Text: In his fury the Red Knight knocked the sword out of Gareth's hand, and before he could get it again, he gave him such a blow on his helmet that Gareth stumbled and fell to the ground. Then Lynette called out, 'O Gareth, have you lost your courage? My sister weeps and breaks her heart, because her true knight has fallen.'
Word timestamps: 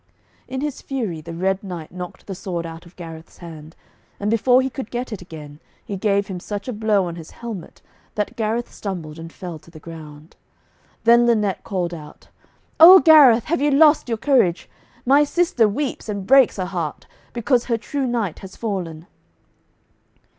In 0.47 0.61
his 0.61 0.81
fury 0.81 1.21
the 1.21 1.31
Red 1.35 1.63
Knight 1.63 1.91
knocked 1.91 2.25
the 2.25 2.33
sword 2.33 2.65
out 2.65 2.87
of 2.87 2.95
Gareth's 2.95 3.37
hand, 3.37 3.75
and 4.19 4.31
before 4.31 4.63
he 4.63 4.67
could 4.71 4.89
get 4.89 5.13
it 5.13 5.21
again, 5.21 5.59
he 5.85 5.95
gave 5.95 6.25
him 6.25 6.39
such 6.39 6.67
a 6.67 6.73
blow 6.73 7.05
on 7.05 7.17
his 7.17 7.29
helmet 7.29 7.83
that 8.15 8.35
Gareth 8.35 8.73
stumbled 8.73 9.19
and 9.19 9.31
fell 9.31 9.59
to 9.59 9.69
the 9.69 9.79
ground. 9.79 10.35
Then 11.03 11.27
Lynette 11.27 11.63
called 11.63 11.93
out, 11.93 12.29
'O 12.79 12.99
Gareth, 12.99 13.43
have 13.43 13.61
you 13.61 13.69
lost 13.69 14.07
your 14.09 14.17
courage? 14.17 14.67
My 15.05 15.23
sister 15.23 15.67
weeps 15.69 16.09
and 16.09 16.25
breaks 16.25 16.57
her 16.57 16.65
heart, 16.65 17.05
because 17.31 17.65
her 17.65 17.77
true 17.77 18.07
knight 18.07 18.39
has 18.39 18.55
fallen.' 18.55 19.05